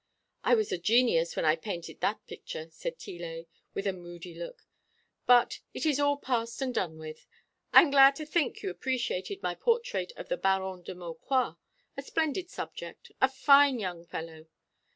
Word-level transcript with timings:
"I 0.43 0.55
was 0.55 0.71
a 0.71 0.79
genius 0.79 1.35
when 1.35 1.45
I 1.45 1.55
painted 1.55 2.01
that 2.01 2.25
picture," 2.25 2.69
said 2.71 2.97
Tillet, 2.97 3.47
with 3.75 3.85
a 3.85 3.93
moody 3.93 4.33
look; 4.33 4.65
"but 5.27 5.59
it 5.75 5.85
is 5.85 5.99
all 5.99 6.17
past 6.17 6.59
and 6.59 6.73
done 6.73 6.97
with. 6.97 7.27
I 7.71 7.83
am 7.83 7.91
glad 7.91 8.15
to 8.15 8.25
think 8.25 8.63
you 8.63 8.71
appreciated 8.71 9.43
my 9.43 9.53
portrait 9.53 10.11
of 10.17 10.27
the 10.27 10.37
Baron 10.37 10.81
de 10.81 10.95
Maucroix, 10.95 11.55
a 11.95 12.01
splendid 12.01 12.49
subject, 12.49 13.11
a 13.21 13.29
fine 13.29 13.77
young 13.77 14.03
fellow. 14.03 14.47